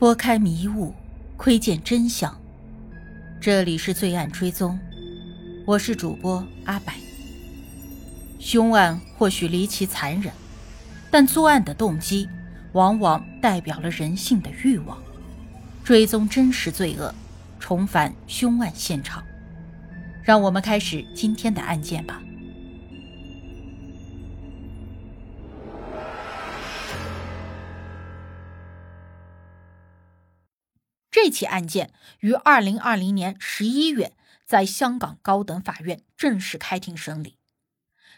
[0.00, 0.94] 拨开迷雾，
[1.36, 2.34] 窥见真相。
[3.38, 4.80] 这里是罪案追踪，
[5.66, 6.94] 我是主播阿柏。
[8.38, 10.32] 凶案或许离奇残忍，
[11.10, 12.26] 但作案的动机
[12.72, 14.96] 往往代表了人性的欲望。
[15.84, 17.14] 追踪真实罪恶，
[17.58, 19.22] 重返凶案现场。
[20.22, 22.22] 让我们开始今天的案件吧。
[31.22, 34.16] 这起案件于二零二零年十一月
[34.46, 37.36] 在香港高等法院正式开庭审理。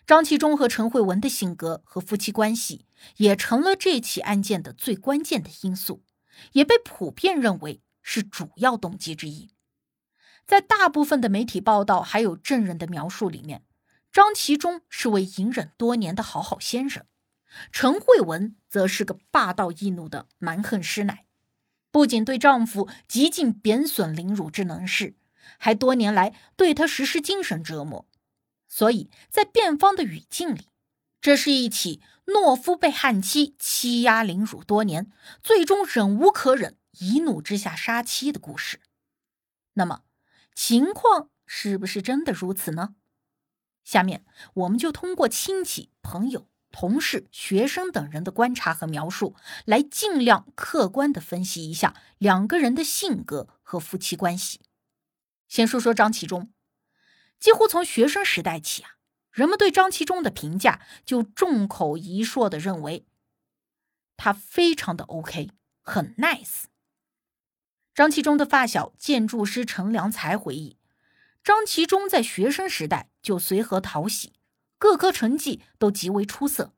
[0.06, 6.04] 张其忠和陈慧文的性格和夫妻关系也成了这起案件的最关键的因素，
[6.52, 9.50] 也被普遍认为是主要动机之一。
[10.46, 13.64] 在大部分的媒体报道还有证人的描述里面，
[14.12, 17.04] 张其忠是位隐忍多年的好好先生，
[17.72, 21.26] 陈慧文则是个霸道易怒的蛮横师奶。
[21.92, 25.14] 不仅对丈夫极尽贬损凌辱之能事，
[25.58, 28.08] 还多年来对他实施精神折磨。
[28.66, 30.68] 所以在辩方的语境里，
[31.20, 35.12] 这是一起懦夫被悍妻欺压凌辱多年，
[35.42, 38.80] 最终忍无可忍，一怒之下杀妻的故事。
[39.74, 40.02] 那么，
[40.54, 42.94] 情况是不是真的如此呢？
[43.84, 46.48] 下面我们就通过亲戚朋友。
[46.72, 54.62] 同事、学生等人的观察和描述，来尽量客观的分析一下两个人的性格和夫妻关系。
[55.46, 56.50] 先说说张其忠，
[57.38, 58.96] 几乎从学生时代起啊，
[59.30, 63.06] 人们对张其忠的评价就众口一说的认为
[64.16, 65.50] 他非常的 OK，
[65.82, 66.64] 很 nice。
[67.94, 70.78] 张其忠的发小建筑师陈良才回忆，
[71.44, 74.32] 张其忠在学生时代就随和讨喜。
[74.82, 76.72] 各科成绩都极为出色，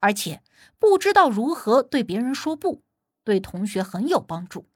[0.00, 0.42] 而且
[0.78, 2.82] 不知道如何对别人说不，
[3.24, 4.70] 对同学很有帮助。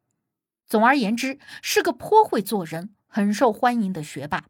[0.67, 4.49] 总而言之，是个颇会做人、很受欢迎的学霸。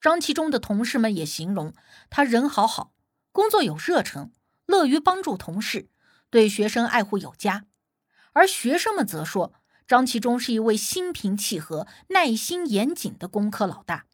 [0.00, 1.74] 张其中的同事们也形容
[2.08, 2.94] 他人好好，
[3.32, 4.32] 工作有热忱，
[4.64, 5.90] 乐于帮助同事，
[6.30, 7.66] 对学生爱护有加。
[8.32, 9.52] 而学生们则说，
[9.86, 14.06] 张其中是一位心平气和、耐心严谨的工科老大。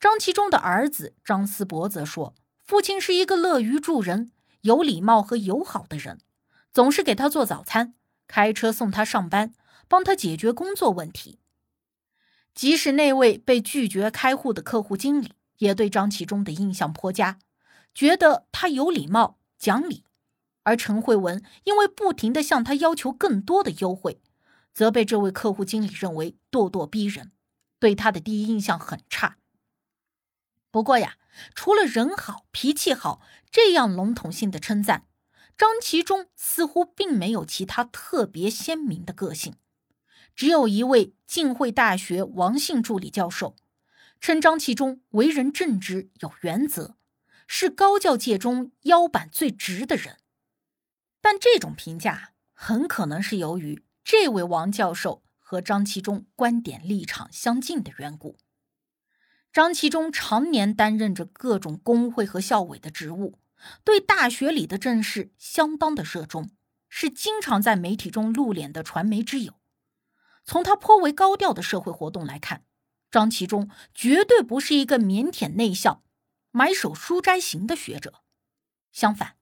[0.00, 2.34] 张其忠的儿子张思博则说
[2.64, 6.18] ：“父亲是一个乐于助人、有礼貌和友好的人，
[6.72, 7.92] 总是给他做早餐，
[8.26, 9.52] 开车送他上班，
[9.88, 11.38] 帮他解决工作问题。
[12.54, 17.38] 即使那位被拒绝开户的客户经理，也对张其忠的印象颇佳，
[17.94, 20.04] 觉得他有礼貌、讲理。
[20.62, 24.22] 而陈慧文因为不停地向他要求更多的优惠，
[24.72, 27.32] 则被这位客户经理认为咄咄逼人，
[27.78, 29.36] 对他的第一印象很差。”
[30.70, 31.16] 不过呀，
[31.54, 33.20] 除了人好、脾气好
[33.50, 35.06] 这样笼统性的称赞，
[35.56, 39.56] 张其中似乎并没有其他特别鲜明的个性。
[40.36, 43.56] 只有一位浸会大学王姓助理教授
[44.20, 46.96] 称张其中为人正直、有原则，
[47.46, 50.18] 是高教界中腰板最直的人。
[51.20, 58.38] 但这种评价很可能是由于这位王教授和张其中观点立场相近的缘故。
[59.52, 63.40] 张其忠常年担任着各种工会和校委的职务，
[63.82, 66.50] 对大学里的政事相当的热衷，
[66.88, 69.54] 是经常在媒体中露脸的传媒之友。
[70.44, 72.64] 从他颇为高调的社会活动来看，
[73.10, 76.04] 张其忠绝对不是一个腼腆内向、
[76.52, 78.22] 埋首书斋型的学者。
[78.92, 79.36] 相反，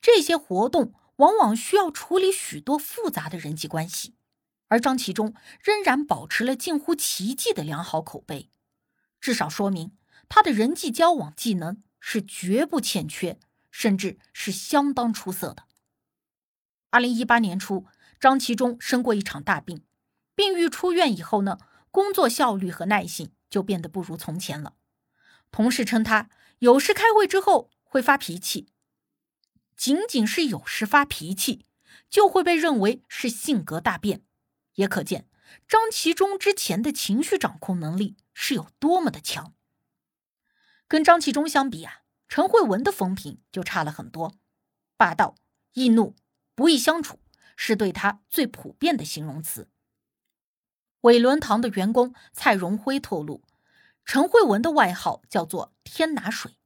[0.00, 4.16] 这些活动往往需要处理许多复杂的人际关系，
[4.66, 5.32] 而张其忠
[5.62, 8.50] 仍然保持了近乎奇迹的良好口碑。
[9.24, 9.96] 至少说明
[10.28, 13.38] 他的人际交往技能是绝不欠缺，
[13.70, 15.64] 甚至是相当出色的。
[16.90, 17.86] 二零一八年初，
[18.20, 19.82] 张其忠生过一场大病，
[20.34, 21.56] 病愈出院以后呢，
[21.90, 24.74] 工作效率和耐性就变得不如从前了。
[25.50, 28.68] 同事称他有时开会之后会发脾气，
[29.74, 31.64] 仅仅是有时发脾气，
[32.10, 34.20] 就会被认为是性格大变，
[34.74, 35.26] 也可见。
[35.66, 39.54] 张其忠之前的情绪掌控能力是有多么的强？
[40.86, 44.38] 跟张其忠相比啊，陈慧文的风评就差了很多，
[44.98, 45.36] 霸道、
[45.72, 46.14] 易怒、
[46.54, 47.20] 不易相处，
[47.56, 49.70] 是对他最普遍的形容词。
[51.00, 53.42] 伟伦堂的员工蔡荣辉透露，
[54.04, 56.56] 陈慧文的外号叫做“天拿水”，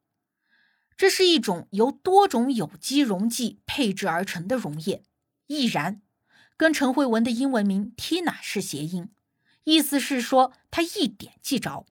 [0.97, 5.05] 这是一种由多种有机溶剂配制而成的溶液，
[5.47, 6.03] 易燃。
[6.56, 9.12] 跟陈慧文的英文名 Tina 是谐音，
[9.69, 11.85] 意思是说他一点即着，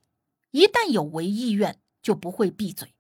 [0.50, 2.96] 一旦有违意愿就不会闭嘴。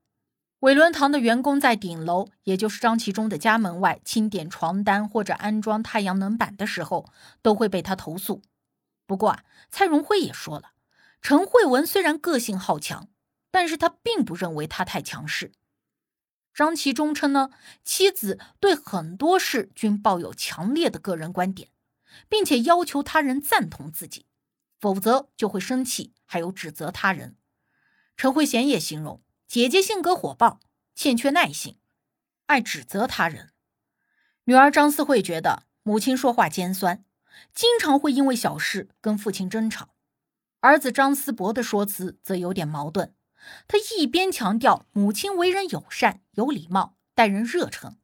[0.60, 8.44] 伟伦堂的员工在顶楼，也就是张其中的家门外清点床单或者安装太阳能板的时候，都会被他投诉。
[9.08, 10.74] 不过啊，蔡荣辉也说了，
[11.24, 13.08] 陈慧文虽然个性好强，
[13.50, 15.54] 但是他并不认为他太强势。
[16.54, 17.50] 张其中称呢，
[17.84, 21.70] 妻子对很多事均抱有强烈的个人观点，
[22.30, 24.28] 并且要求他人赞同自己，
[24.80, 27.36] 否则就会生气，还有指责他人。
[28.16, 29.22] 陈慧娴也形容。
[29.48, 30.60] 姐姐性格火爆，
[30.94, 31.78] 欠缺耐性，
[32.48, 33.54] 爱指责他人。
[34.44, 37.06] 女儿张思慧觉得母亲说话尖酸，
[37.54, 39.96] 经常会因为小事跟父亲争吵。
[40.60, 43.14] 儿子张思博的说辞则有点矛盾，
[43.70, 47.98] 他一边强调母亲为人友善、有礼貌、待人热诚，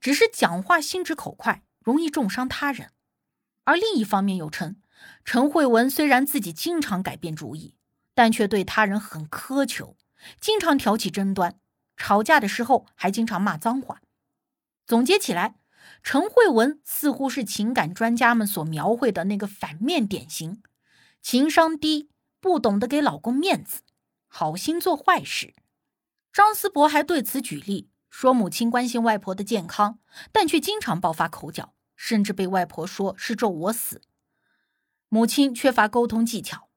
[0.00, 2.88] 只是讲话心直口快，容易重伤他人；
[3.64, 4.76] 而另一方面又称
[5.24, 7.74] 陈慧文虽然自己经常改变主意，
[8.14, 9.96] 但却对他人很苛求。
[10.40, 11.58] 经常挑起争端，
[11.96, 14.00] 吵架的时候还经常骂脏话。
[14.86, 15.56] 总结起来，
[16.02, 20.62] 陈慧文似乎是情感专家们所描绘的那个反面典型：
[21.20, 22.10] 情商低，
[22.40, 23.82] 不懂得给老公面子，
[24.28, 25.54] 好心做坏事。
[26.32, 29.98] 张思博还对此举例说，母亲关心外婆的健康，
[30.32, 34.00] 但却经常爆发口角，甚至被外婆说是咒我死。
[35.16, 36.68] 母亲缺乏沟通技巧。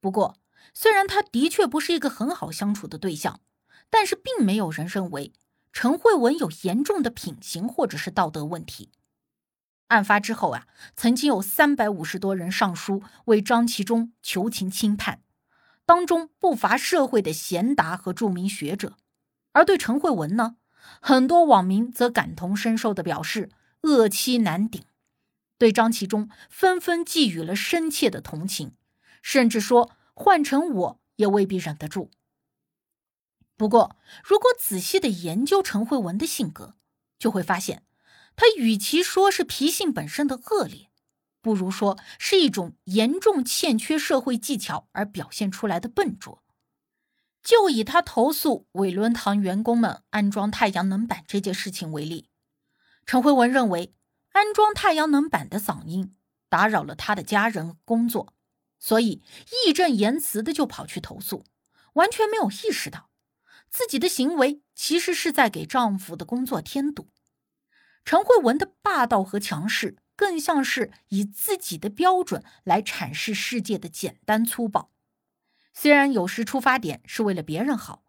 [0.00, 0.36] 不过，
[0.74, 3.38] 虽然他的确不是一个很好相处的对象，
[3.88, 5.32] 但是并没有人认为
[5.72, 8.90] 陈慧文有严重的品行或者是道德问题。
[9.86, 15.22] 案发之后啊，曾经有三百五十多人上书为张其中求情轻判，
[15.86, 18.96] 当中不乏社会的贤达和著名学者。
[19.52, 20.56] 而对陈慧文呢，
[21.00, 23.50] 很多网民则感同身受的表示
[23.82, 24.82] 恶妻难顶，
[25.58, 28.74] 对张其中纷纷寄予了深切的同情，
[29.22, 29.92] 甚至说。
[30.16, 32.12] 换成我也未必忍得住。
[33.56, 36.76] 不过，如果仔细的研究陈慧文的性格，
[37.18, 37.82] 就会发现，
[38.36, 40.88] 他与其说是脾性本身的恶劣，
[41.42, 46.44] 不如说是一种严重欠缺社会技巧而表现出来的笨拙。
[47.42, 52.28] 就以他投诉伟伦堂员工们安装太阳能板这件事情为例，
[53.04, 53.92] 陈慧文认为
[54.34, 56.12] 安装太阳能板的嗓音
[56.48, 58.34] 打扰了他的家人工作。
[58.80, 59.22] 所以
[59.66, 61.44] 义正言辞的就跑去投诉，
[61.94, 63.08] 完全没有意识到
[63.70, 67.08] 自己的行为其实是在给丈夫的工作添堵。
[68.04, 74.90] 陈慧文的霸道和强势，更像是以自己的标准来阐释世界的简单粗暴。
[75.72, 78.04] 虽然有时出发点是为了别人好，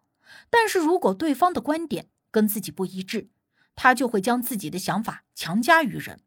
[0.50, 3.30] 但是如果对方的观点跟自己不一致，
[3.76, 6.20] 他就会将自己的想法强加于人。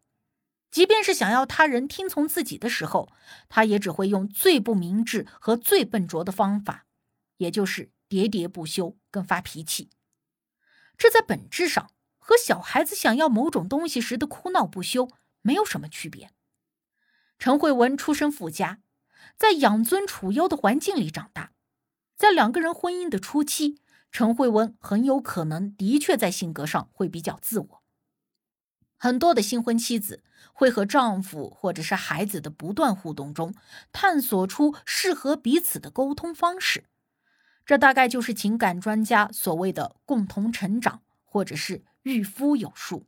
[0.71, 3.11] 即便是想要他人听从自己的时候，
[3.49, 6.85] 他也只会用最不明智和最笨拙的方法，
[7.37, 9.89] 也就是喋喋不休跟发脾气。
[10.95, 15.09] 这在本质上和小孩子想要某种东西时的哭闹不休
[15.41, 16.31] 没有什么区别。
[17.39, 18.81] 陈慧文出身富家，
[19.35, 21.53] 在养尊处优的环境里长大，
[22.15, 23.81] 在两个人婚姻的初期，
[24.11, 27.83] 陈慧文很有可能的确在性格上会比较自我。
[28.97, 33.55] 很多的新婚妻子会和丈夫或者是孩子的不断互动中，
[33.93, 36.85] 探索出适合彼此的沟通方式。
[37.65, 43.05] 这大概就是情感专家所谓的共同成长，或者是御夫有术。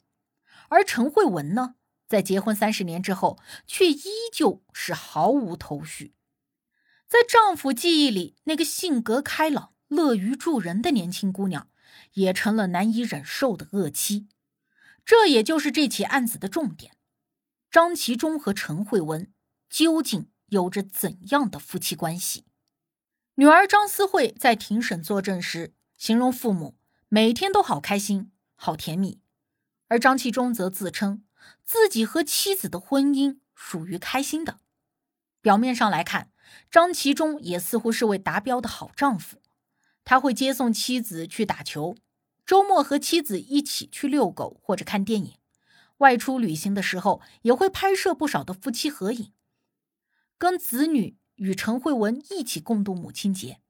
[0.70, 1.75] 而陈慧文呢，
[2.08, 6.13] 在结婚三十年之后，却依旧是毫无头绪。
[7.10, 11.67] 在丈夫记忆里，那个性格开朗、乐于助人的年轻姑娘，
[12.13, 14.29] 也成了难以忍受的恶妻。
[15.03, 16.95] 这也就是这起案子的重点：
[17.69, 19.33] 张其忠和陈慧文
[19.69, 22.45] 究竟有着怎样的夫妻关系？
[23.36, 26.77] 女儿张思慧在庭审作证时形容父母
[27.10, 29.19] 每天都好开心、好甜蜜，
[29.89, 31.25] 而张其忠则自称
[31.65, 34.60] 自己和妻子的婚姻属于开心的。
[35.41, 36.31] 表面上来看，
[36.69, 39.40] 张其忠也似乎是位达标的好丈夫，
[40.12, 41.96] 他会接送妻子去打球。
[42.46, 45.38] 周末和妻子一起去遛狗或者看电影，
[46.00, 49.32] 外出旅行的时候也会拍摄不少的夫妻合影，
[50.38, 53.62] 跟子女与陈慧文一起共度母亲节。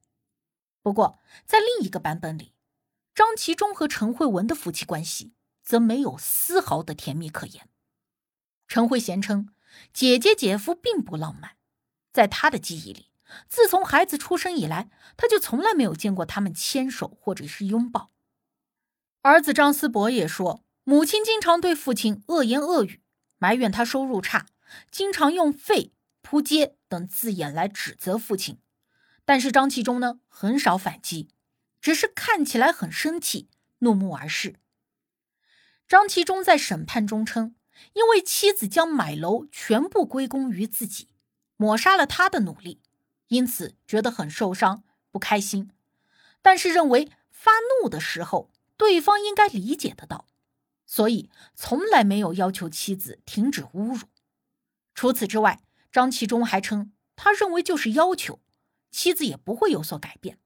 [0.82, 2.56] 不过，在另一个版本里，
[3.14, 7.68] 张其忠和陈慧文的夫妻关系则没有丝毫的甜蜜可言。
[8.66, 9.50] 陈慧娴称，
[9.92, 11.52] 姐姐姐夫并不浪漫，
[12.12, 13.11] 在她的记忆里，
[13.48, 18.10] 自从孩子出生以来，他就从来没有见过他们牵手或者是拥抱。
[19.22, 23.00] 儿子张思博也说，母亲经常对父亲恶言恶语，
[23.38, 24.46] 埋怨他收入差，
[24.90, 28.58] 经常用“废”“扑街”等字眼来指责父亲。
[29.24, 31.28] 但是张其中呢，很少反击，
[31.80, 33.48] 只是看起来很生气，
[33.78, 34.56] 怒目而视。
[35.86, 37.54] 张其中在审判中称，
[37.92, 41.10] 因为妻子将买楼全部归功于自己，
[41.56, 42.80] 抹杀了他的努力，
[43.32, 45.70] 因此觉得很受伤、不开心。
[46.42, 50.26] 但是认为发怒的时候，对方应该理解得到，
[50.84, 54.06] 所以从来没有要求妻子停止侮辱。
[54.94, 58.40] 除此之外，张其忠还称，他认为就是要求，
[58.90, 60.38] 妻子也不会有所改变。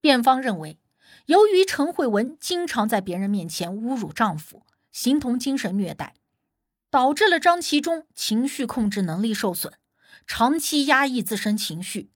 [0.00, 0.78] 辩方认为。
[1.26, 6.14] 由于陈慧文经常在别人面前侮辱丈夫，形同精神虐待，
[6.88, 9.74] 导致了张其中情绪控制能力受损，
[10.32, 12.12] 长期压抑自身情绪。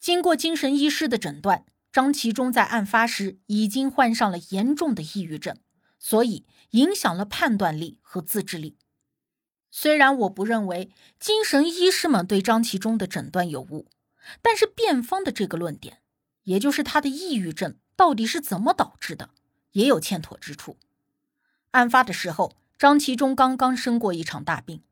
[0.00, 5.54] 经过精神医师的诊断，张其中在案发时已经患上了严重的抑郁症，
[5.98, 8.78] 所以影响了判断力和自制力。
[9.70, 10.90] 虽然我不认为
[11.20, 13.86] 精神医师们对张其中的诊断有误，
[14.40, 15.98] 但是辩方的这个论点，
[16.44, 17.76] 也就是他的抑郁症。
[17.96, 19.28] 到底是怎么导致的，
[19.72, 20.78] 也有欠妥之处。
[21.72, 24.82] 案发的时候，张其中刚刚生过一场大病，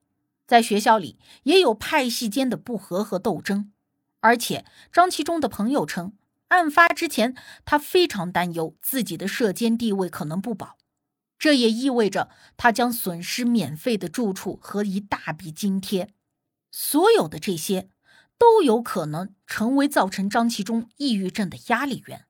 [0.47, 3.73] 在学校里也有派系间的不和和斗争。
[4.21, 6.17] 而且，张其中的朋友称，
[6.49, 7.35] 案发之前
[7.65, 10.79] 他非常担忧自己的社监地位可能不保，
[11.39, 16.11] 这也意味着他将损失免费的住处和一大笔津贴。
[16.71, 17.89] 所有的这些
[18.39, 22.27] 都有可能成为造成张其中抑郁症的压力源。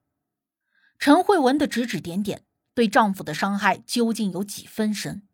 [0.99, 2.45] 陈慧文的指指点点
[2.75, 5.27] 对丈夫的伤害究竟有几分深？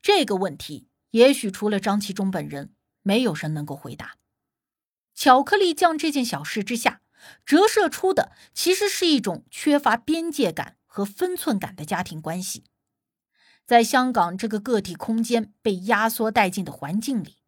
[0.00, 4.16] 这个问题也许除了张其忠本人，没有人能够回答。
[5.14, 7.00] 巧克力酱这件小事之下，
[7.44, 12.64] 折射出的其实是一种缺乏边界感和分寸感的家庭关系。
[13.66, 17.38] 在香港这个个体空间被压缩殆尽的环境里，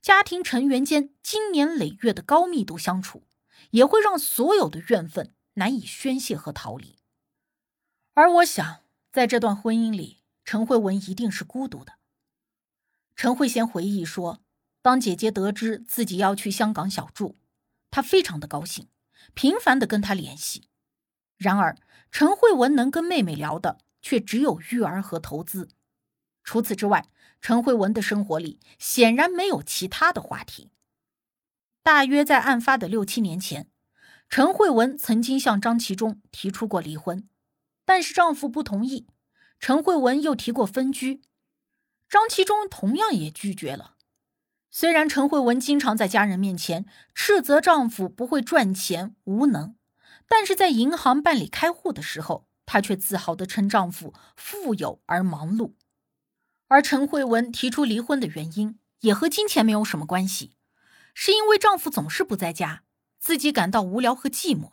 [0.00, 3.28] 家庭成员间经年累月的高密度相处，
[3.70, 6.96] 也会让所有的怨愤难以宣泄和逃离。
[8.14, 8.80] 而我想，
[9.12, 11.99] 在这段婚姻里，陈慧文一定是孤独的。
[13.16, 14.40] 陈慧娴回忆说
[14.82, 17.36] ：“当姐姐得知自己要去香港小住，
[17.90, 18.88] 她非常的高兴，
[19.34, 20.68] 频繁的跟她联系。
[21.36, 21.76] 然而，
[22.10, 25.68] 陈慧文能跟妹妹聊的却只有育儿和投资。
[26.42, 27.08] 除此之外，
[27.40, 30.70] 陈慧文的生活里显然没有其他的话题。
[31.82, 33.70] 大约在案发的六七年前，
[34.28, 37.28] 陈慧文曾经向张其忠提出过离婚。”
[37.86, 39.08] 但是丈夫不同意，
[39.58, 41.22] 陈慧文又提过分居，
[42.10, 43.94] 张其忠同样也拒绝了。
[44.68, 49.76] 虽然陈慧文经常在家人面前斥责丈夫不会赚钱、无能，
[50.28, 55.74] 但是在银行办理开户的时候，她却自豪地称丈夫富有而忙碌。
[56.66, 60.56] 而陈慧文提出离婚的原因也和金钱没有什么关系，
[61.14, 62.82] 是因为丈夫总是不在家，
[63.20, 64.72] 自己感到无聊和寂寞。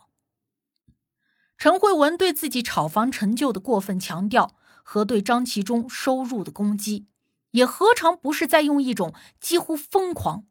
[1.56, 7.08] 陈慧文对自己炒房成就的过分强调和对张其忠收入的攻击，
[7.58, 10.46] 也何尝不是在用一种几乎疯狂、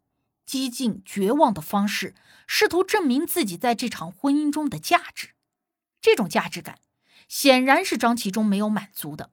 [0.46, 2.14] 激进、绝望的方式，
[2.46, 5.30] 试图证明自己在这场婚姻中的价值？
[6.02, 6.80] 这种价值感
[7.28, 9.32] 显然是张其忠没有满足的，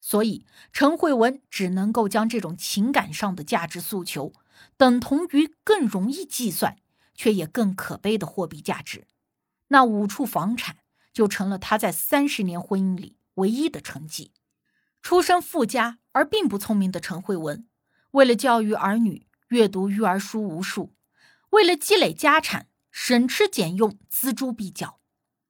[0.00, 4.32] 所以陈慧文只能够将这种情感上的价值诉求
[4.76, 6.76] 等同于更容易计算
[7.14, 9.06] 却也更可悲的货币价值。
[9.68, 10.78] 那五处房产
[11.12, 14.32] 就成了他在三十年婚姻里唯一的成绩。
[15.02, 17.66] 出身富家而并不聪明的陈慧文，
[18.12, 20.92] 为了教育儿女，阅读育儿书无数；
[21.50, 25.00] 为了积累家产，省吃俭用，锱铢必较。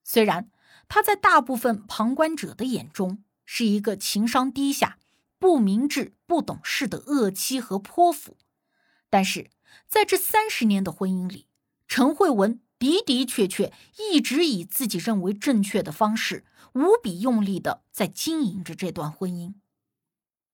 [0.04, 0.50] 虽然
[0.88, 4.98] 他在大部分旁观者的眼中是一个情商低下、
[5.38, 8.36] 不明智、不懂事的恶妻和泼妇，
[9.08, 9.50] 但是
[9.86, 11.48] 在这三十年的婚姻里，
[11.88, 12.60] 陈慧文。
[12.80, 19.52] 的的确确一直以自己认为正确的方式，无比用力的在经营着这段婚姻。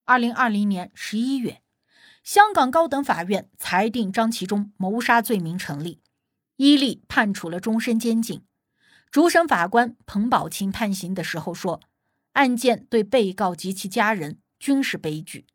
[0.04, 1.62] 二零二零年十一月，
[2.24, 6.00] 香港高等法院裁定张其忠谋杀罪名成立，
[6.56, 8.42] 伊利判处了终身监禁。
[9.12, 11.80] 主审法官彭宝琴判刑的时候说
[12.34, 15.46] ：“案件对被告及其家人均是悲剧。”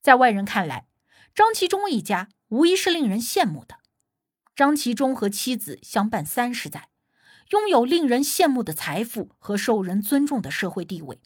[0.00, 0.86] 在外人看来，
[1.34, 3.78] 张其忠一家无疑是令人羡慕的。
[4.56, 6.88] 张其忠和妻子相伴三十载，
[7.50, 11.20] 拥有令人羡慕的财富和受人尊重的社会地位。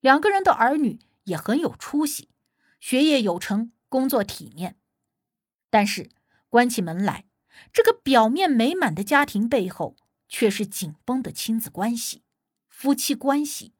[0.00, 2.30] 两个人的儿女也很有出息，
[2.80, 4.76] 学业有成，工作体面。
[5.70, 6.10] 但是
[6.48, 7.26] 关起门来，
[7.72, 9.94] 这个表面美满的家庭背后，
[10.28, 12.24] 却是紧绷的亲子关系、
[12.68, 13.72] 夫妻关系。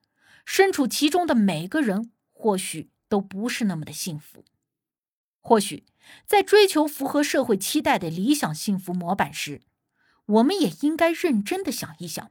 [0.46, 4.44] 身处其中的每个人，或许都不是那么的幸福。
[5.44, 5.84] 或许。
[6.26, 9.62] 在追求符合社会期待的理想幸福模板时，
[10.26, 12.30] 我们也应该认真的想一想，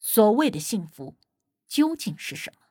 [0.00, 1.16] 所谓的幸福
[1.68, 2.62] 究竟是什么？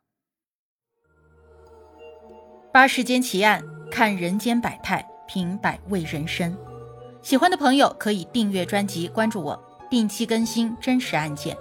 [2.74, 6.58] 八世间奇案，看人间百态，品百味人生。
[7.22, 11.56] 喜欢的朋友可以订阅专辑，关注我，定期更新真实案件。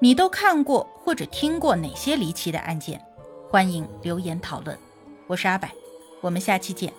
[0.00, 3.00] 你都看过或者听过哪些离奇的案件？
[3.48, 4.76] 欢迎留言讨论。
[5.28, 5.68] 我是阿柏，
[6.20, 6.92] 我们下期见。